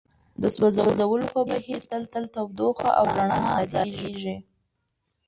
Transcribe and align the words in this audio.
د 0.41 0.43
سوځولو 0.55 1.25
په 1.35 1.41
بهیر 1.49 1.81
کې 1.89 1.97
تل 2.13 2.23
تودوخه 2.33 2.89
او 2.99 3.05
رڼا 3.17 3.41
ازادیږي. 3.61 4.35